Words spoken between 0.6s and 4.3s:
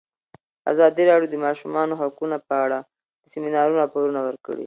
ازادي راډیو د د ماشومانو حقونه په اړه د سیمینارونو راپورونه